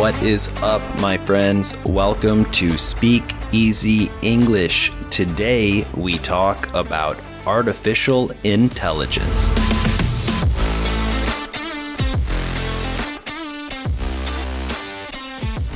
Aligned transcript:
What 0.00 0.22
is 0.22 0.48
up, 0.62 0.80
my 1.02 1.18
friends? 1.18 1.74
Welcome 1.84 2.50
to 2.52 2.78
Speak 2.78 3.34
Easy 3.52 4.10
English. 4.22 4.92
Today 5.10 5.84
we 5.94 6.16
talk 6.16 6.72
about 6.72 7.18
artificial 7.46 8.30
intelligence. 8.42 9.50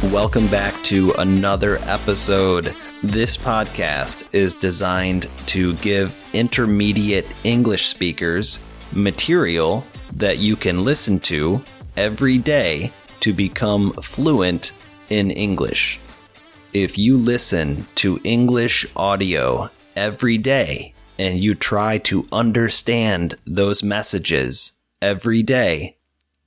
Welcome 0.04 0.46
back 0.46 0.72
to 0.84 1.12
another 1.18 1.76
episode. 1.82 2.74
This 3.02 3.36
podcast 3.36 4.26
is 4.32 4.54
designed 4.54 5.28
to 5.48 5.74
give 5.74 6.16
intermediate 6.32 7.26
English 7.44 7.88
speakers 7.88 8.58
material 8.90 9.84
that 10.14 10.38
you 10.38 10.56
can 10.56 10.82
listen 10.82 11.20
to 11.20 11.62
every 11.98 12.38
day 12.38 12.90
to 13.24 13.32
become 13.32 13.90
fluent 13.94 14.72
in 15.08 15.30
English. 15.30 15.98
If 16.74 16.98
you 16.98 17.16
listen 17.16 17.86
to 17.94 18.20
English 18.22 18.84
audio 18.96 19.70
every 19.96 20.36
day 20.36 20.92
and 21.18 21.40
you 21.40 21.54
try 21.54 21.96
to 22.10 22.26
understand 22.32 23.36
those 23.46 23.82
messages 23.82 24.78
every 25.00 25.42
day, 25.42 25.96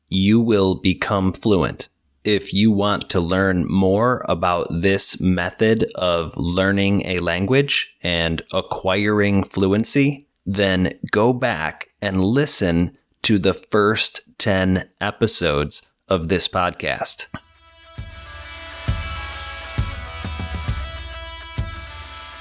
you 0.07 0.39
will 0.39 0.75
become 0.75 1.33
fluent. 1.33 1.87
If 2.23 2.53
you 2.53 2.69
want 2.69 3.09
to 3.09 3.21
learn 3.21 3.65
more 3.67 4.23
about 4.29 4.67
this 4.69 5.19
method 5.19 5.91
of 5.95 6.37
learning 6.37 7.07
a 7.07 7.21
language 7.21 7.95
and 8.03 8.43
acquiring 8.53 9.45
fluency, 9.45 10.27
then 10.45 10.93
go 11.09 11.33
back 11.33 11.87
and 12.03 12.23
listen 12.23 12.95
to 13.23 13.39
the 13.39 13.55
first 13.55 14.21
10 14.37 14.87
episodes 15.01 15.95
of 16.07 16.27
this 16.27 16.47
podcast. 16.47 17.27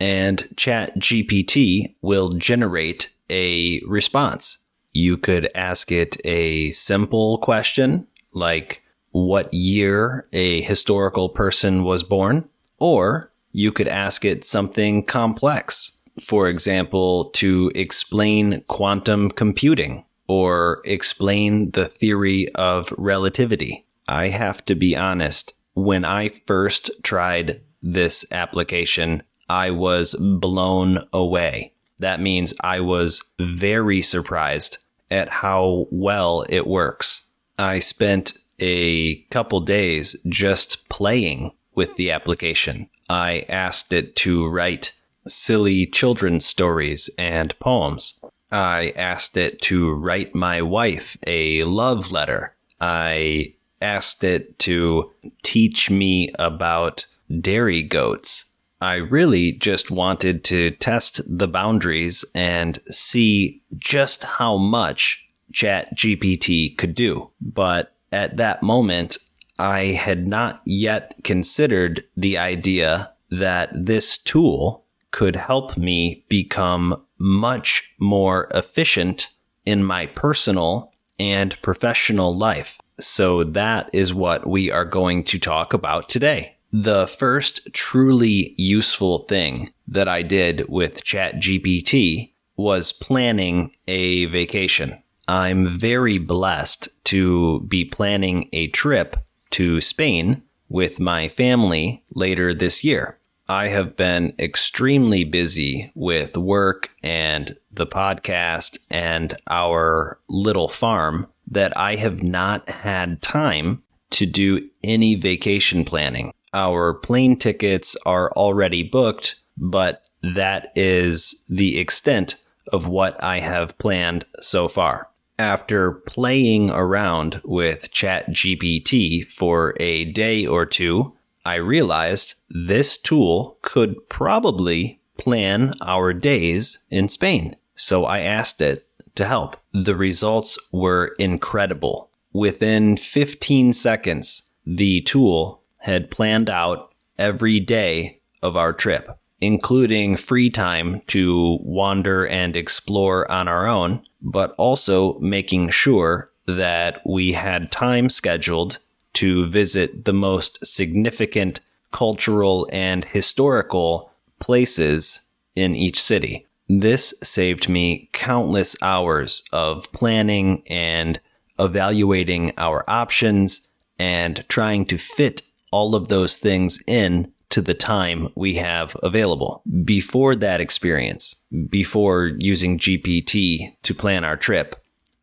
and 0.00 0.48
Chat 0.56 0.98
GPT 0.98 1.94
will 2.02 2.30
generate 2.30 3.14
a 3.30 3.80
response. 3.86 4.66
You 4.92 5.16
could 5.16 5.48
ask 5.54 5.92
it 5.92 6.16
a 6.24 6.72
simple 6.72 7.38
question, 7.38 8.08
like 8.32 8.82
what 9.12 9.54
year 9.54 10.26
a 10.32 10.62
historical 10.62 11.28
person 11.28 11.84
was 11.84 12.02
born, 12.02 12.48
or 12.78 13.30
you 13.52 13.70
could 13.70 13.88
ask 13.88 14.24
it 14.24 14.44
something 14.44 15.04
complex. 15.04 15.92
For 16.20 16.48
example, 16.48 17.26
to 17.34 17.70
explain 17.76 18.64
quantum 18.66 19.30
computing 19.30 20.05
or 20.28 20.82
explain 20.84 21.70
the 21.72 21.86
theory 21.86 22.48
of 22.54 22.92
relativity. 22.96 23.86
I 24.08 24.28
have 24.28 24.64
to 24.66 24.74
be 24.74 24.96
honest, 24.96 25.54
when 25.74 26.04
I 26.04 26.28
first 26.28 26.90
tried 27.02 27.60
this 27.82 28.24
application, 28.32 29.22
I 29.48 29.70
was 29.70 30.14
blown 30.14 30.98
away. 31.12 31.74
That 31.98 32.20
means 32.20 32.54
I 32.60 32.80
was 32.80 33.22
very 33.40 34.02
surprised 34.02 34.78
at 35.10 35.28
how 35.28 35.86
well 35.90 36.44
it 36.48 36.66
works. 36.66 37.30
I 37.58 37.78
spent 37.78 38.32
a 38.58 39.16
couple 39.24 39.60
days 39.60 40.16
just 40.28 40.88
playing 40.88 41.52
with 41.74 41.96
the 41.96 42.10
application. 42.10 42.88
I 43.08 43.44
asked 43.48 43.92
it 43.92 44.16
to 44.16 44.48
write 44.48 44.92
silly 45.28 45.86
children's 45.86 46.46
stories 46.46 47.10
and 47.18 47.58
poems. 47.58 48.22
I 48.50 48.92
asked 48.96 49.36
it 49.36 49.60
to 49.62 49.92
write 49.92 50.34
my 50.34 50.62
wife 50.62 51.16
a 51.26 51.64
love 51.64 52.12
letter. 52.12 52.54
I 52.80 53.54
asked 53.80 54.24
it 54.24 54.58
to 54.60 55.10
teach 55.42 55.90
me 55.90 56.30
about 56.38 57.06
dairy 57.40 57.82
goats. 57.82 58.56
I 58.80 58.96
really 58.96 59.52
just 59.52 59.90
wanted 59.90 60.44
to 60.44 60.70
test 60.72 61.20
the 61.26 61.48
boundaries 61.48 62.24
and 62.34 62.78
see 62.90 63.62
just 63.76 64.22
how 64.22 64.58
much 64.58 65.26
ChatGPT 65.52 66.76
could 66.76 66.94
do. 66.94 67.30
But 67.40 67.94
at 68.12 68.36
that 68.36 68.62
moment, 68.62 69.16
I 69.58 69.84
had 69.86 70.26
not 70.26 70.60
yet 70.66 71.14
considered 71.24 72.04
the 72.16 72.36
idea 72.36 73.12
that 73.30 73.70
this 73.72 74.18
tool 74.18 74.84
could 75.10 75.36
help 75.36 75.78
me 75.78 76.24
become 76.28 77.02
much 77.18 77.94
more 77.98 78.48
efficient 78.54 79.28
in 79.64 79.82
my 79.84 80.06
personal 80.06 80.92
and 81.18 81.60
professional 81.62 82.36
life. 82.36 82.80
So 83.00 83.44
that 83.44 83.90
is 83.92 84.14
what 84.14 84.46
we 84.46 84.70
are 84.70 84.84
going 84.84 85.24
to 85.24 85.38
talk 85.38 85.72
about 85.72 86.08
today. 86.08 86.56
The 86.72 87.06
first 87.06 87.72
truly 87.72 88.54
useful 88.58 89.18
thing 89.18 89.72
that 89.88 90.08
I 90.08 90.22
did 90.22 90.68
with 90.68 91.04
ChatGPT 91.04 92.32
was 92.56 92.92
planning 92.92 93.74
a 93.86 94.26
vacation. 94.26 95.02
I'm 95.28 95.66
very 95.66 96.18
blessed 96.18 96.88
to 97.06 97.60
be 97.60 97.84
planning 97.84 98.48
a 98.52 98.68
trip 98.68 99.16
to 99.50 99.80
Spain 99.80 100.42
with 100.68 101.00
my 101.00 101.28
family 101.28 102.02
later 102.14 102.52
this 102.54 102.84
year. 102.84 103.18
I 103.48 103.68
have 103.68 103.96
been 103.96 104.34
extremely 104.38 105.22
busy 105.22 105.92
with 105.94 106.36
work 106.36 106.90
and 107.02 107.56
the 107.70 107.86
podcast 107.86 108.78
and 108.90 109.34
our 109.48 110.18
little 110.28 110.68
farm 110.68 111.28
that 111.48 111.76
I 111.76 111.94
have 111.94 112.22
not 112.24 112.68
had 112.68 113.22
time 113.22 113.82
to 114.10 114.26
do 114.26 114.68
any 114.82 115.14
vacation 115.14 115.84
planning. 115.84 116.32
our 116.54 116.94
plane 116.94 117.36
tickets 117.36 117.96
are 118.06 118.32
already 118.32 118.82
booked, 118.82 119.38
but 119.58 120.02
that 120.22 120.72
is 120.74 121.44
the 121.48 121.78
extent 121.78 122.36
of 122.72 122.86
what 122.86 123.22
I 123.22 123.40
have 123.40 123.76
planned 123.78 124.24
so 124.40 124.66
far. 124.66 125.08
After 125.38 125.92
playing 125.92 126.70
around 126.70 127.42
with 127.44 127.92
ChatGPT 127.92 129.24
for 129.26 129.74
a 129.78 130.06
day 130.06 130.46
or 130.46 130.64
two, 130.64 131.15
I 131.46 131.54
realized 131.54 132.34
this 132.50 132.98
tool 132.98 133.58
could 133.62 134.08
probably 134.08 135.00
plan 135.16 135.74
our 135.80 136.12
days 136.12 136.84
in 136.90 137.08
Spain. 137.08 137.54
So 137.76 138.04
I 138.04 138.18
asked 138.18 138.60
it 138.60 138.82
to 139.14 139.26
help. 139.26 139.56
The 139.72 139.94
results 139.94 140.58
were 140.72 141.14
incredible. 141.20 142.10
Within 142.32 142.96
15 142.96 143.72
seconds, 143.72 144.56
the 144.66 145.02
tool 145.02 145.62
had 145.78 146.10
planned 146.10 146.50
out 146.50 146.92
every 147.16 147.60
day 147.60 148.22
of 148.42 148.56
our 148.56 148.72
trip, 148.72 149.16
including 149.40 150.16
free 150.16 150.50
time 150.50 151.00
to 151.06 151.58
wander 151.62 152.26
and 152.26 152.56
explore 152.56 153.30
on 153.30 153.46
our 153.46 153.68
own, 153.68 154.02
but 154.20 154.52
also 154.58 155.16
making 155.20 155.70
sure 155.70 156.26
that 156.48 157.02
we 157.06 157.32
had 157.32 157.70
time 157.70 158.08
scheduled 158.08 158.80
to 159.16 159.46
visit 159.46 160.04
the 160.04 160.12
most 160.12 160.64
significant 160.64 161.60
cultural 161.90 162.68
and 162.70 163.04
historical 163.04 164.10
places 164.40 165.28
in 165.54 165.74
each 165.74 166.00
city. 166.00 166.46
This 166.68 167.14
saved 167.22 167.68
me 167.68 168.10
countless 168.12 168.76
hours 168.82 169.42
of 169.52 169.90
planning 169.92 170.62
and 170.68 171.18
evaluating 171.58 172.52
our 172.58 172.84
options 172.88 173.70
and 173.98 174.44
trying 174.48 174.84
to 174.86 174.98
fit 174.98 175.40
all 175.72 175.94
of 175.94 176.08
those 176.08 176.36
things 176.36 176.78
in 176.86 177.32
to 177.48 177.62
the 177.62 177.74
time 177.74 178.28
we 178.34 178.56
have 178.56 178.96
available. 179.02 179.62
Before 179.84 180.34
that 180.34 180.60
experience, 180.60 181.42
before 181.70 182.32
using 182.38 182.78
GPT 182.78 183.76
to 183.82 183.94
plan 183.94 184.24
our 184.24 184.36
trip, 184.36 184.76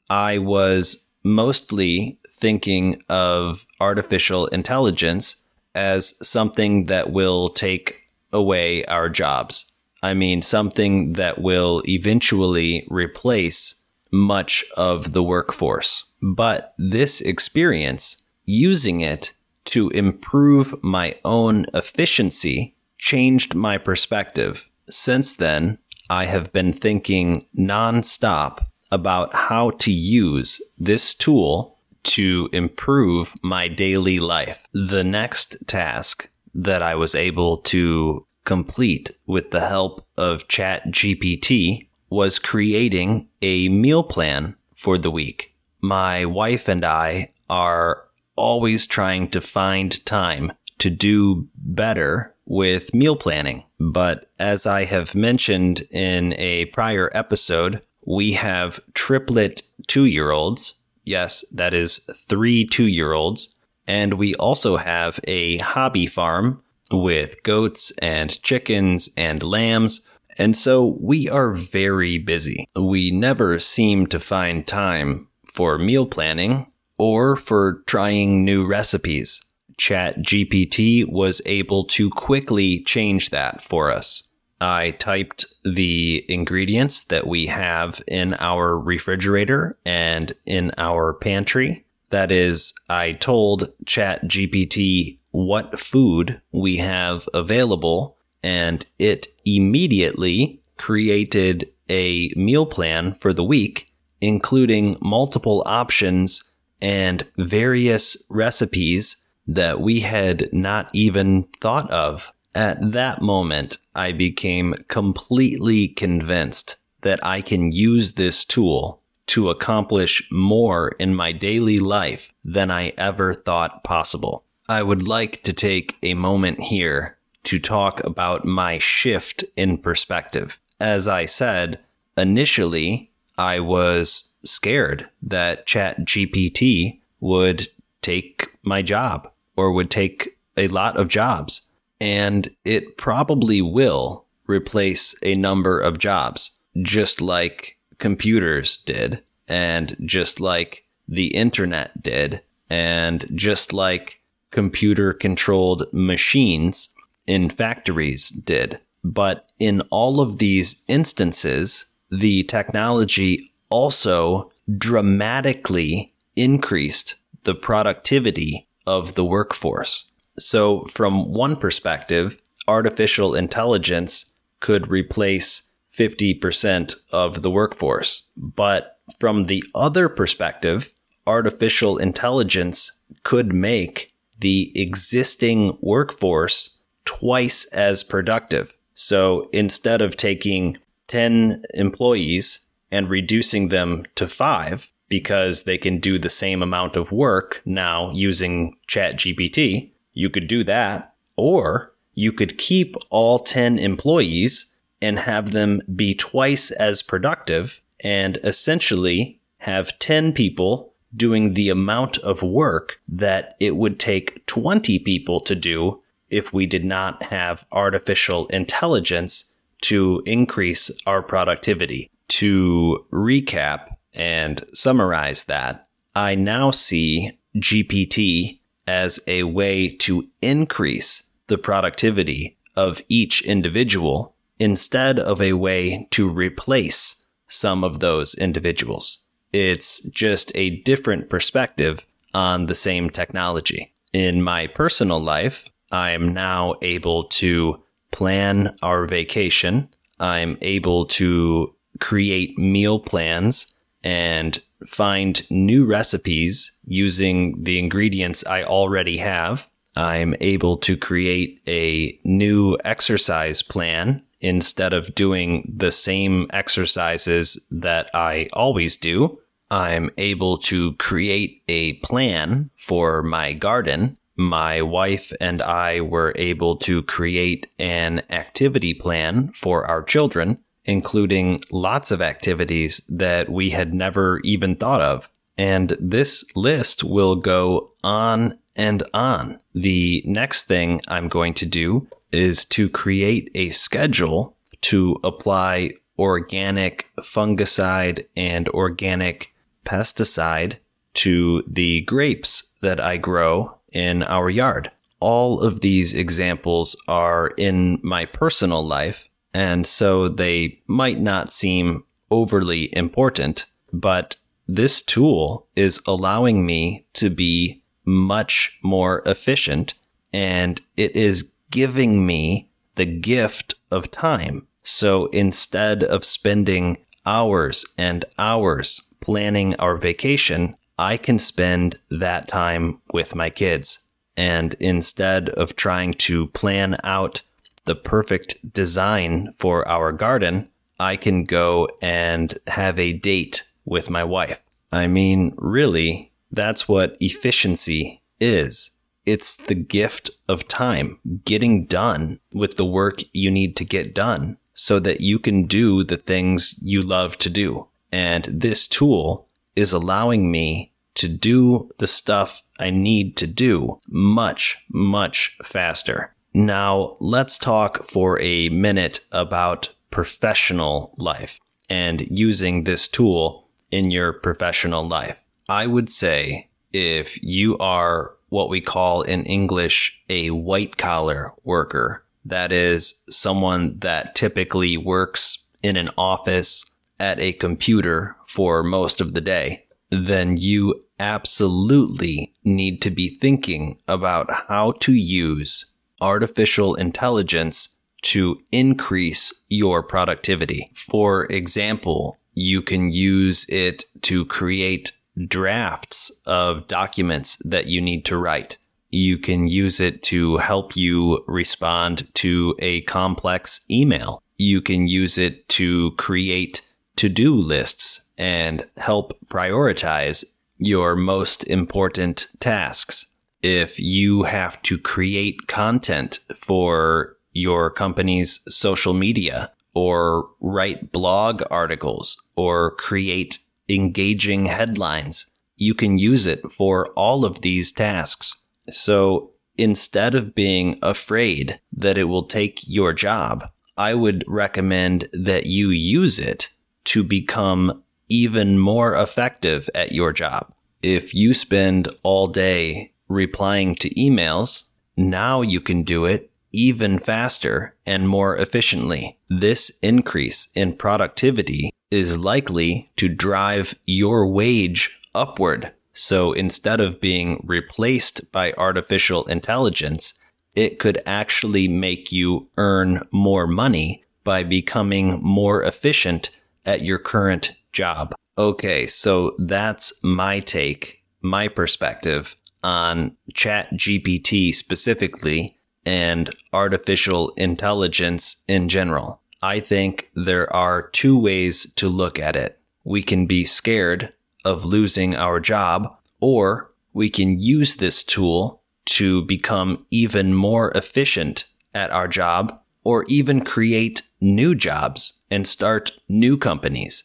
I 0.10 0.40
was 0.40 1.08
mostly 1.24 2.20
thinking 2.44 3.02
of 3.08 3.66
artificial 3.80 4.48
intelligence 4.48 5.48
as 5.76 6.14
something 6.28 6.88
that 6.88 7.10
will 7.10 7.48
take 7.48 8.02
away 8.34 8.84
our 8.88 9.08
jobs. 9.08 9.78
I 10.04 10.14
mean, 10.14 10.42
something 10.42 11.14
that 11.14 11.40
will 11.40 11.82
eventually 11.88 12.86
replace 12.90 13.88
much 14.12 14.66
of 14.76 15.14
the 15.14 15.24
workforce. 15.24 16.12
But 16.22 16.74
this 16.78 17.22
experience, 17.22 18.28
using 18.44 19.00
it 19.00 19.32
to 19.66 19.88
improve 19.92 20.76
my 20.84 21.16
own 21.24 21.66
efficiency 21.74 22.76
changed 22.98 23.56
my 23.56 23.78
perspective. 23.78 24.70
Since 24.90 25.36
then, 25.36 25.78
I 26.10 26.26
have 26.26 26.52
been 26.52 26.74
thinking 26.74 27.46
nonstop 27.58 28.68
about 28.92 29.34
how 29.34 29.70
to 29.70 29.94
use 29.94 30.62
this 30.78 31.14
tool 31.14 31.73
to 32.04 32.50
improve 32.52 33.34
my 33.44 33.68
daily 33.68 34.20
life. 34.20 34.68
The 34.74 35.04
next 35.04 35.58
task 35.68 36.30
that 36.54 36.82
I 36.82 36.96
was 36.96 37.16
able 37.16 37.58
to 37.58 38.26
complete 38.46 39.12
with 39.26 39.52
the 39.52 39.62
help 39.68 40.06
of 40.18 40.48
ChatGPT 40.48 41.88
was 42.10 42.40
creating 42.40 43.30
a 43.42 43.70
meal 43.70 44.04
plan 44.04 44.56
for 44.74 44.98
the 44.98 45.12
week. 45.12 45.56
My 45.82 46.26
wife 46.26 46.68
and 46.68 46.86
I 46.86 47.32
are 47.50 48.04
always 48.36 48.86
trying 48.86 49.30
to 49.30 49.42
find 49.42 50.06
time 50.06 50.52
to 50.80 50.90
do 50.90 51.48
better 51.56 52.36
with 52.46 52.94
meal 52.94 53.16
planning. 53.16 53.64
But 53.80 54.30
as 54.40 54.66
I 54.66 54.86
have 54.86 55.16
mentioned 55.16 55.84
in 55.92 56.34
a 56.38 56.66
prior 56.66 57.10
episode, 57.14 57.86
we 58.06 58.34
have 58.34 58.80
triplet 58.94 59.62
two 59.88 60.06
year 60.06 60.32
olds. 60.32 60.83
Yes, 61.04 61.44
that 61.52 61.74
is 61.74 61.98
three 62.28 62.66
two 62.66 62.88
year 62.88 63.14
olds. 63.14 63.60
And 63.88 64.14
we 64.14 64.34
also 64.36 64.78
have 64.78 65.20
a 65.26 65.58
hobby 65.58 66.06
farm 66.06 66.64
with 66.92 67.42
goats 67.44 67.92
and 68.02 68.42
chickens 68.44 69.10
and 69.18 69.44
lambs. 69.44 70.08
And 70.38 70.56
so 70.56 70.98
we 71.02 71.30
are 71.30 71.52
very 71.52 72.18
busy. 72.18 72.66
We 72.76 73.12
never 73.12 73.60
seem 73.60 74.08
to 74.08 74.20
find 74.20 74.66
time 74.66 75.28
for 75.46 75.78
meal 75.78 76.06
planning 76.06 76.72
or 76.98 77.36
for 77.36 77.84
trying 77.86 78.44
new 78.46 78.66
recipes. 78.66 79.42
ChatGPT 79.80 81.12
was 81.12 81.42
able 81.46 81.86
to 81.86 82.10
quickly 82.10 82.82
change 82.84 83.32
that 83.32 83.62
for 83.62 83.92
us. 83.92 84.33
I 84.64 84.92
typed 84.92 85.46
the 85.66 86.26
ingredients 86.30 87.04
that 87.06 87.28
we 87.28 87.48
have 87.48 88.02
in 88.08 88.34
our 88.36 88.80
refrigerator 88.80 89.78
and 89.86 90.32
in 90.46 90.72
our 90.78 91.14
pantry. 91.14 91.86
That 92.12 92.32
is, 92.32 92.74
I 92.90 93.12
told 93.14 93.74
ChatGPT 93.86 95.20
what 95.32 95.80
food 95.80 96.42
we 96.54 96.78
have 96.78 97.28
available, 97.34 98.18
and 98.42 98.86
it 99.00 99.28
immediately 99.46 100.62
created 100.78 101.70
a 101.90 102.30
meal 102.38 102.66
plan 102.66 103.16
for 103.16 103.34
the 103.34 103.44
week, 103.44 103.88
including 104.22 104.96
multiple 105.02 105.62
options 105.66 106.52
and 106.82 107.28
various 107.38 108.26
recipes 108.30 109.28
that 109.46 109.82
we 109.82 110.00
had 110.00 110.48
not 110.54 110.90
even 110.94 111.44
thought 111.60 111.92
of. 111.92 112.32
At 112.56 112.92
that 112.92 113.22
moment, 113.22 113.78
I 113.96 114.12
became 114.12 114.76
completely 114.88 115.88
convinced 115.88 116.78
that 117.02 117.24
I 117.26 117.42
can 117.42 117.72
use 117.72 118.14
this 118.14 118.46
tool 118.46 119.02
to 119.28 119.50
accomplish 119.50 120.28
more 120.32 120.90
in 121.00 121.16
my 121.16 121.32
daily 121.32 121.80
life 121.80 122.34
than 122.46 122.70
I 122.70 122.94
ever 122.98 123.34
thought 123.34 123.84
possible. 123.84 124.46
I 124.70 124.84
would 124.84 125.08
like 125.08 125.44
to 125.44 125.54
take 125.54 125.98
a 126.04 126.14
moment 126.14 126.60
here 126.60 127.18
to 127.46 127.60
talk 127.60 128.04
about 128.04 128.46
my 128.46 128.80
shift 128.80 129.44
in 129.56 129.78
perspective. 129.78 130.60
As 130.80 131.08
I 131.08 131.26
said, 131.26 131.80
initially, 132.18 133.12
I 133.38 133.60
was 133.60 134.36
scared 134.46 135.10
that 135.22 135.66
Chat 135.66 136.06
GPT 136.06 137.02
would 137.20 137.70
take 138.02 138.48
my 138.64 138.82
job 138.82 139.32
or 139.56 139.72
would 139.72 139.90
take 139.90 140.38
a 140.56 140.68
lot 140.68 140.98
of 140.98 141.08
jobs. 141.08 141.70
And 142.04 142.54
it 142.66 142.98
probably 142.98 143.62
will 143.62 144.26
replace 144.46 145.16
a 145.24 145.36
number 145.36 145.80
of 145.80 146.00
jobs, 146.00 146.60
just 146.82 147.22
like 147.22 147.78
computers 147.98 148.76
did, 148.76 149.24
and 149.48 149.96
just 150.04 150.42
like 150.42 150.84
the 151.08 151.28
internet 151.28 152.04
did, 152.04 152.42
and 152.70 153.26
just 153.34 153.72
like 153.72 154.20
computer 154.52 155.14
controlled 155.14 155.86
machines 155.94 156.94
in 157.26 157.50
factories 157.50 158.28
did. 158.28 158.82
But 159.06 159.50
in 159.58 159.80
all 159.90 160.20
of 160.20 160.40
these 160.40 160.84
instances, 160.90 161.86
the 162.10 162.44
technology 162.44 163.54
also 163.70 164.52
dramatically 164.78 166.14
increased 166.36 167.16
the 167.46 167.56
productivity 167.56 168.68
of 168.86 169.16
the 169.16 169.24
workforce. 169.24 170.13
So, 170.38 170.86
from 170.86 171.32
one 171.32 171.56
perspective, 171.56 172.42
artificial 172.68 173.36
intelligence 173.36 174.36
could 174.60 174.88
replace 174.88 175.70
50% 175.96 176.96
of 177.12 177.42
the 177.44 177.52
workforce. 177.52 178.30
But 178.36 179.00
from 179.20 179.46
the 179.46 179.64
other 179.76 180.10
perspective, 180.10 180.92
artificial 181.28 181.98
intelligence 181.98 183.02
could 183.24 183.54
make 183.54 184.12
the 184.40 184.72
existing 184.76 185.78
workforce 185.82 186.82
twice 187.06 187.66
as 187.74 188.04
productive. 188.04 188.76
So 188.94 189.50
instead 189.54 190.02
of 190.02 190.18
taking 190.18 190.78
10 191.08 191.64
employees 191.74 192.68
and 192.92 193.10
reducing 193.10 193.70
them 193.70 194.04
to 194.16 194.28
five 194.28 194.92
because 195.10 195.64
they 195.64 195.78
can 195.78 196.00
do 196.00 196.18
the 196.18 196.30
same 196.30 196.64
amount 196.64 196.96
of 196.96 197.12
work 197.12 197.62
now 197.66 198.12
using 198.12 198.76
ChatGPT. 198.88 199.92
You 200.14 200.30
could 200.30 200.48
do 200.48 200.64
that. 200.64 201.14
Or 201.36 201.94
you 202.14 202.32
could 202.32 202.58
keep 202.58 202.96
all 203.10 203.40
10 203.40 203.80
employees 203.80 204.78
and 205.02 205.20
have 205.20 205.52
them 205.52 205.82
be 205.96 206.14
twice 206.14 206.72
as 206.72 207.02
productive 207.02 207.82
and 208.04 208.38
essentially 208.44 209.42
have 209.58 209.98
10 210.00 210.34
people 210.34 210.94
doing 211.16 211.54
the 211.54 211.70
amount 211.70 212.18
of 212.20 212.42
work 212.42 213.00
that 213.08 213.56
it 213.60 213.76
would 213.76 214.00
take 214.00 214.46
20 214.46 215.00
people 215.00 215.40
to 215.40 215.56
do 215.56 216.02
if 216.30 216.52
we 216.52 216.66
did 216.66 216.84
not 216.84 217.24
have 217.24 217.66
artificial 217.72 218.48
intelligence 218.48 219.56
to 219.82 220.24
increase 220.26 220.90
our 221.06 221.22
productivity 221.22 222.10
to 222.30 223.06
recap 223.12 223.90
and 224.14 224.66
summarize 224.74 225.44
that, 225.46 225.88
I 226.16 226.36
now 226.36 226.72
see 226.72 227.38
GPT 227.58 228.60
as 228.88 229.20
a 229.28 229.44
way 229.44 229.90
to 229.90 230.28
increase 230.42 231.32
the 231.48 231.58
productivity 231.58 232.58
of 232.76 233.02
each 233.10 233.42
individual 233.44 234.36
instead 234.60 235.20
of 235.20 235.42
a 235.42 235.54
way 235.54 236.08
to 236.12 236.30
replace 236.30 237.26
some 237.48 237.84
of 237.84 238.00
those 238.00 238.34
individuals. 238.36 239.26
It's 239.52 240.02
just 240.10 240.52
a 240.56 240.82
different 240.82 241.30
perspective 241.30 242.08
on 242.34 242.66
the 242.66 242.76
same 242.76 243.10
technology. 243.10 243.94
In 244.12 244.42
my 244.42 244.68
personal 244.68 245.20
life, 245.20 245.70
I 245.92 246.12
am 246.12 246.28
now 246.28 246.76
able 246.82 247.26
to 247.26 247.84
plan 248.12 248.76
our 248.82 249.06
vacation. 249.06 249.90
I'm 250.20 250.58
able 250.62 251.06
to 251.06 251.76
create 252.00 252.58
meal 252.58 253.00
plans 253.00 253.74
and 254.04 254.62
find 254.88 255.50
new 255.50 255.86
recipes 255.86 256.80
using 256.86 257.62
the 257.64 257.80
ingredients 257.80 258.44
I 258.46 258.64
already 258.64 259.18
have. 259.18 259.68
I'm 259.96 260.36
able 260.40 260.78
to 260.78 260.98
create 260.98 261.62
a 261.68 262.20
new 262.24 262.78
exercise 262.84 263.62
plan 263.62 264.24
instead 264.42 264.94
of 264.94 265.16
doing 265.16 265.72
the 265.74 265.92
same 265.92 266.48
exercises 266.52 267.66
that 267.72 268.10
I 268.14 268.50
always 268.54 268.98
do. 268.98 269.40
I'm 269.72 270.10
able 270.18 270.58
to 270.60 270.94
create 270.94 271.64
a 271.68 271.94
plan 272.00 272.70
for 272.76 273.24
my 273.24 273.54
garden. 273.54 274.18
My 274.36 274.82
wife 274.82 275.32
and 275.40 275.62
I 275.62 276.02
were 276.02 276.34
able 276.36 276.76
to 276.78 277.04
create 277.04 277.68
an 277.80 278.24
activity 278.30 278.94
plan 278.94 279.50
for 279.50 279.86
our 279.86 280.04
children 280.04 280.60
including 280.86 281.62
lots 281.72 282.12
of 282.12 282.22
activities 282.22 283.02
that 283.10 283.50
we 283.50 283.70
had 283.70 283.94
never 283.94 284.40
even 284.44 284.76
thought 284.76 285.02
of. 285.02 285.30
And 285.58 285.96
this 286.00 286.44
list 286.56 287.04
will 287.04 287.36
go 287.36 287.92
on 288.04 288.58
and 288.76 289.04
on. 289.14 289.60
The 289.74 290.24
next 290.26 290.66
thing 290.68 291.02
I'm 291.08 291.28
going 291.28 291.54
to 291.56 291.66
do 291.66 292.08
is 292.32 292.66
to 292.66 292.90
create 292.90 293.52
a 293.54 293.70
schedule 293.70 294.58
to 294.82 295.16
apply 295.24 295.92
organic 296.18 297.10
fungicide 297.20 298.26
and 298.36 298.68
organic 298.70 299.54
pesticide 299.86 300.76
to 301.14 301.64
the 301.68 302.02
grapes 302.02 302.74
that 302.82 303.00
I 303.00 303.18
grow 303.18 303.78
in 303.92 304.24
our 304.24 304.50
yard. 304.50 304.92
All 305.20 305.62
of 305.62 305.82
these 305.82 306.14
examples 306.14 306.96
are 307.08 307.52
in 307.58 308.00
my 308.04 308.26
personal 308.26 308.86
life, 308.86 309.30
and 309.54 309.86
so 309.86 310.28
they 310.28 310.74
might 310.88 311.20
not 311.20 311.52
seem 311.52 312.04
overly 312.32 312.96
important, 312.96 313.66
but 313.92 314.36
this 314.68 315.02
tool 315.02 315.68
is 315.76 316.02
allowing 316.08 316.66
me 316.66 317.06
to 317.14 317.30
be 317.30 317.84
much 318.06 318.80
more 318.84 319.22
efficient 319.26 319.94
and 320.32 320.82
it 320.98 321.16
is 321.16 321.54
giving 321.70 322.26
me 322.26 322.72
the 322.96 323.06
gift 323.06 323.76
of 323.92 324.12
time. 324.12 324.68
So 324.84 325.28
instead 325.28 326.04
of 326.04 326.26
spending 326.26 326.98
hours 327.26 327.86
and 327.98 328.26
hours 328.38 329.14
planning 329.22 329.76
our 329.76 329.96
vacation, 329.96 330.76
I 330.98 331.18
can 331.18 331.40
spend 331.40 332.00
that 332.10 332.48
time 332.48 333.02
with 333.14 333.36
my 333.36 333.50
kids. 333.50 334.10
And 334.36 334.74
instead 334.80 335.50
of 335.50 335.76
trying 335.76 336.14
to 336.16 336.48
plan 336.48 336.98
out 337.04 337.42
the 337.86 337.96
perfect 337.96 338.74
design 338.74 339.54
for 339.58 339.88
our 339.88 340.12
garden, 340.12 340.70
I 341.00 341.16
can 341.16 341.44
go 341.44 341.90
and 342.02 342.58
have 342.68 342.98
a 343.00 343.14
date 343.14 343.64
with 343.86 344.10
my 344.10 344.24
wife. 344.24 344.62
I 344.92 345.08
mean, 345.08 345.54
really, 345.58 346.32
that's 346.52 346.88
what 346.88 347.18
efficiency 347.20 348.22
is. 348.40 349.00
It's 349.26 349.56
the 349.56 349.76
gift 349.76 350.30
of 350.48 350.68
time, 350.68 351.20
getting 351.46 351.86
done 351.86 352.40
with 352.54 352.76
the 352.76 352.86
work 352.86 353.22
you 353.32 353.50
need 353.50 353.76
to 353.78 353.86
get 353.86 354.14
done 354.14 354.58
so 354.74 355.00
that 355.00 355.22
you 355.22 355.40
can 355.40 355.66
do 355.66 356.04
the 356.04 356.18
things 356.18 356.80
you 356.82 357.02
love 357.02 357.38
to 357.40 357.50
do. 357.50 357.88
And 358.12 358.44
this 358.46 358.88
tool 358.88 359.48
is 359.76 359.94
allowing 359.94 360.52
me 360.52 360.94
to 361.16 361.28
do 361.28 361.90
the 362.00 362.08
stuff 362.08 362.64
I 362.80 362.90
need 362.90 363.38
to 363.38 363.48
do 363.48 363.98
much, 364.10 364.86
much 364.90 365.58
faster. 365.64 366.36
Now, 366.54 367.18
let's 367.20 367.58
talk 367.58 368.04
for 368.04 368.40
a 368.40 368.70
minute 368.70 369.22
about 369.32 369.90
professional 370.12 371.16
life 371.18 371.60
and 371.90 372.22
using 372.30 372.84
this 372.84 373.08
tool 373.08 373.68
in 373.90 374.12
your 374.12 374.34
professional 374.34 375.04
life. 375.04 375.44
I 375.68 375.88
would 375.88 376.12
say 376.12 376.70
if 376.92 377.42
you 377.42 377.78
are 377.80 378.36
what 378.50 378.70
we 378.70 378.82
call 378.82 379.24
in 379.24 379.46
English 379.46 380.22
a 380.30 380.52
white 380.52 380.98
collar 380.98 381.52
worker, 381.64 382.24
that 382.46 382.72
is 382.72 383.24
someone 383.32 383.98
that 384.00 384.36
typically 384.36 384.96
works 384.96 385.72
in 385.82 385.96
an 385.96 386.10
office 386.18 386.86
at 387.20 387.40
a 387.40 387.54
computer 387.54 388.36
for 388.46 388.84
most 388.84 389.22
of 389.22 389.34
the 389.34 389.42
day, 389.42 389.86
then 390.12 390.58
you 390.58 391.04
absolutely 391.20 392.54
need 392.64 393.02
to 393.02 393.10
be 393.10 393.30
thinking 393.30 393.98
about 394.08 394.52
how 394.68 394.92
to 395.00 395.14
use 395.14 395.93
artificial 396.24 396.96
intelligence 396.96 398.00
to 398.22 398.62
increase 398.72 399.66
your 399.68 400.02
productivity. 400.02 400.88
For 400.96 401.46
example, 401.52 402.40
you 402.54 402.82
can 402.82 403.12
use 403.12 403.66
it 403.68 404.06
to 404.22 404.46
create 404.46 405.12
drafts 405.48 406.32
of 406.46 406.88
documents 406.88 407.58
that 407.66 407.88
you 407.88 408.00
need 408.00 408.24
to 408.26 408.38
write. 408.38 408.78
You 409.10 409.38
can 409.38 409.68
use 409.68 410.00
it 410.00 410.24
to 410.24 410.58
help 410.58 410.96
you 410.96 411.44
respond 411.46 412.34
to 412.36 412.76
a 412.80 413.02
complex 413.02 413.86
email. 413.92 414.42
You 414.58 414.82
can 414.82 415.08
use 415.08 415.38
it 415.38 415.68
to 415.70 416.12
create 416.12 416.82
to 417.18 417.28
do 417.28 417.54
lists 417.54 418.32
and 418.38 418.86
help 418.98 419.38
prioritize 419.48 420.46
your 420.78 421.16
most 421.16 421.64
important 421.66 422.48
tasks 422.60 423.33
if 423.64 424.00
you 424.00 424.44
have 424.44 424.80
to 424.84 424.98
create 425.00 425.68
content 425.68 426.40
for 426.54 427.38
your 427.54 427.90
company's 427.90 428.60
social 428.68 429.14
media 429.14 429.72
or 429.96 430.50
write 430.60 431.12
blog 431.12 431.64
articles 431.72 432.50
or 432.56 432.92
create 432.96 433.60
engaging 433.88 434.66
headlines, 434.66 435.50
you 435.78 435.94
can 435.94 436.18
use 436.18 436.46
it 436.46 436.72
for 436.72 437.12
all 437.14 437.46
of 437.46 437.62
these 437.62 437.92
tasks. 437.92 438.68
So 438.90 439.52
instead 439.78 440.36
of 440.36 440.54
being 440.54 441.00
afraid 441.02 441.80
that 441.94 442.18
it 442.18 442.26
will 442.26 442.44
take 442.44 442.82
your 442.86 443.14
job, 443.14 443.66
I 443.98 444.14
would 444.14 444.44
recommend 444.48 445.30
that 445.32 445.68
you 445.68 445.90
use 445.90 446.38
it 446.40 446.70
to 447.06 447.24
become 447.24 448.04
even 448.30 448.80
more 448.80 449.16
effective 449.16 449.90
at 449.94 450.12
your 450.12 450.34
job. 450.34 450.74
If 451.02 451.34
you 451.34 451.54
spend 451.54 452.08
all 452.24 452.48
day 452.48 453.13
replying 453.28 453.96
to 453.96 454.10
emails, 454.16 454.92
now 455.16 455.62
you 455.62 455.80
can 455.80 456.04
do 456.04 456.26
it 456.26 456.52
even 456.72 457.20
faster 457.20 457.96
and 458.06 458.28
more 458.28 458.58
efficiently. 458.58 459.38
This 459.50 460.00
increase 460.02 460.72
in 460.76 460.94
productivity 460.94 461.92
is 462.10 462.38
likely 462.38 463.12
to 463.16 463.30
drive 463.30 463.96
your 464.06 464.48
wage 464.48 465.20
upward. 465.36 465.92
So 466.14 466.52
instead 466.52 467.00
of 467.00 467.22
being 467.22 467.64
replaced 467.66 468.52
by 468.52 468.74
artificial 468.74 469.46
intelligence, 469.46 470.34
it 470.76 471.00
could 471.00 471.22
actually 471.26 471.88
make 471.88 472.32
you 472.32 472.70
earn 472.78 473.20
more 473.32 473.68
money 473.68 474.24
by 474.44 474.64
becoming 474.64 475.40
more 475.42 475.84
efficient 475.84 476.50
at 476.86 477.04
your 477.04 477.18
current 477.18 477.74
job. 477.92 478.34
Okay, 478.58 479.08
so 479.08 479.56
that's 479.58 480.24
my 480.24 480.60
take, 480.60 481.24
my 481.42 481.68
perspective 481.68 482.56
on 482.84 483.36
Chat 483.54 483.92
GPT 483.94 484.74
specifically 484.74 485.78
and 486.06 486.50
artificial 486.74 487.50
intelligence 487.56 488.64
in 488.68 488.90
general. 488.90 489.42
I 489.62 489.80
think 489.80 490.30
there 490.36 490.74
are 490.76 491.10
two 491.10 491.40
ways 491.40 491.92
to 491.94 492.10
look 492.10 492.38
at 492.38 492.56
it. 492.56 492.78
We 493.06 493.24
can 493.24 493.46
be 493.46 493.64
scared 493.64 494.36
of 494.66 494.86
losing 494.86 495.36
our 495.36 495.60
job, 495.60 496.14
or 496.42 496.94
we 497.14 497.30
can 497.30 497.60
use 497.60 497.96
this 497.96 498.24
tool 498.24 498.82
to 499.06 499.44
become 499.44 500.06
even 500.12 500.54
more 500.54 500.92
efficient 500.96 501.66
at 501.94 502.12
our 502.12 502.28
job, 502.28 502.78
or 503.04 503.26
even 503.28 503.64
create 503.64 504.22
new 504.42 504.74
jobs 504.76 505.42
and 505.52 505.68
start 505.68 506.12
new 506.30 506.58
companies. 506.58 507.24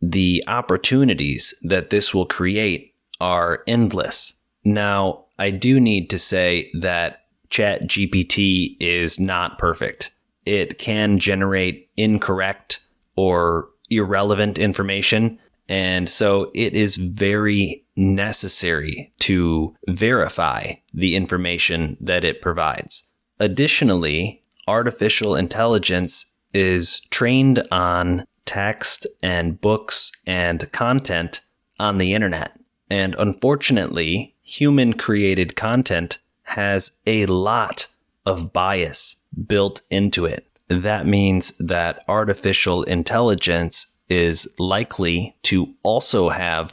The 0.00 0.44
opportunities 0.46 1.58
that 1.62 1.90
this 1.90 2.14
will 2.14 2.26
create 2.26 2.94
are 3.20 3.62
endless. 3.66 4.34
Now, 4.64 5.26
I 5.38 5.50
do 5.50 5.80
need 5.80 6.10
to 6.10 6.18
say 6.18 6.70
that 6.74 7.24
Chat 7.50 7.82
GPT 7.88 8.76
is 8.80 9.18
not 9.18 9.58
perfect. 9.58 10.12
It 10.44 10.78
can 10.78 11.18
generate 11.18 11.90
incorrect 11.96 12.80
or 13.16 13.68
irrelevant 13.90 14.58
information. 14.58 15.38
And 15.68 16.08
so 16.08 16.50
it 16.54 16.74
is 16.74 16.96
very 16.96 17.84
necessary 17.96 19.12
to 19.20 19.74
verify 19.88 20.74
the 20.94 21.14
information 21.16 21.96
that 22.00 22.24
it 22.24 22.40
provides. 22.40 23.10
Additionally, 23.40 24.42
artificial 24.66 25.34
intelligence 25.34 26.36
is 26.52 27.00
trained 27.10 27.62
on 27.70 28.24
text 28.44 29.06
and 29.22 29.60
books 29.60 30.10
and 30.26 30.70
content 30.72 31.42
on 31.78 31.98
the 31.98 32.14
internet. 32.14 32.58
And 32.90 33.14
unfortunately, 33.18 34.34
human 34.48 34.94
created 34.94 35.54
content 35.54 36.18
has 36.42 37.02
a 37.06 37.26
lot 37.26 37.86
of 38.24 38.50
bias 38.50 39.26
built 39.46 39.82
into 39.90 40.24
it. 40.24 40.46
That 40.68 41.06
means 41.06 41.56
that 41.58 42.02
artificial 42.08 42.82
intelligence 42.84 44.00
is 44.08 44.48
likely 44.58 45.36
to 45.42 45.74
also 45.82 46.30
have 46.30 46.72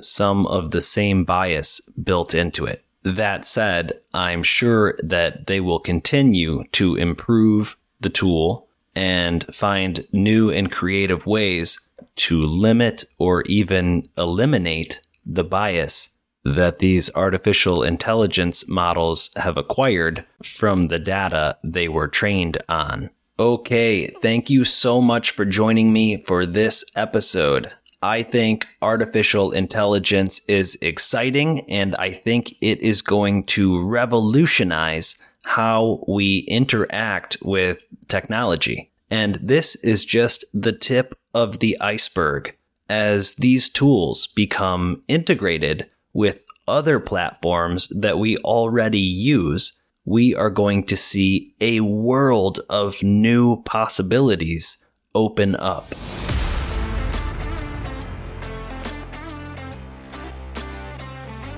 some 0.00 0.46
of 0.46 0.70
the 0.70 0.82
same 0.82 1.24
bias 1.24 1.80
built 2.02 2.32
into 2.32 2.64
it. 2.64 2.84
That 3.02 3.44
said, 3.44 3.98
I'm 4.14 4.44
sure 4.44 4.96
that 5.02 5.48
they 5.48 5.60
will 5.60 5.80
continue 5.80 6.62
to 6.72 6.94
improve 6.94 7.76
the 8.00 8.10
tool 8.10 8.68
and 8.94 9.44
find 9.52 10.06
new 10.12 10.50
and 10.50 10.70
creative 10.70 11.26
ways 11.26 11.88
to 12.16 12.38
limit 12.38 13.04
or 13.18 13.42
even 13.42 14.08
eliminate 14.16 15.00
the 15.24 15.44
bias 15.44 16.15
that 16.54 16.78
these 16.78 17.10
artificial 17.14 17.82
intelligence 17.82 18.68
models 18.68 19.30
have 19.36 19.56
acquired 19.56 20.24
from 20.42 20.84
the 20.84 20.98
data 20.98 21.58
they 21.64 21.88
were 21.88 22.08
trained 22.08 22.58
on. 22.68 23.10
Okay, 23.38 24.08
thank 24.22 24.48
you 24.48 24.64
so 24.64 25.00
much 25.00 25.30
for 25.30 25.44
joining 25.44 25.92
me 25.92 26.22
for 26.22 26.46
this 26.46 26.84
episode. 26.94 27.70
I 28.02 28.22
think 28.22 28.66
artificial 28.80 29.52
intelligence 29.52 30.40
is 30.48 30.78
exciting 30.80 31.68
and 31.70 31.94
I 31.96 32.12
think 32.12 32.54
it 32.60 32.80
is 32.80 33.02
going 33.02 33.44
to 33.46 33.82
revolutionize 33.82 35.16
how 35.44 36.04
we 36.06 36.38
interact 36.48 37.38
with 37.42 37.86
technology. 38.08 38.90
And 39.10 39.36
this 39.36 39.76
is 39.76 40.04
just 40.04 40.44
the 40.52 40.72
tip 40.72 41.14
of 41.34 41.58
the 41.58 41.76
iceberg 41.80 42.56
as 42.88 43.34
these 43.34 43.68
tools 43.68 44.26
become 44.28 45.02
integrated 45.08 45.92
with 46.16 46.46
other 46.66 46.98
platforms 46.98 47.88
that 47.88 48.18
we 48.18 48.38
already 48.38 48.98
use. 48.98 49.82
We 50.06 50.34
are 50.34 50.48
going 50.48 50.84
to 50.84 50.96
see 50.96 51.54
a 51.60 51.80
world 51.80 52.60
of 52.70 53.02
new 53.02 53.62
possibilities 53.64 54.82
open 55.14 55.56
up. 55.56 55.94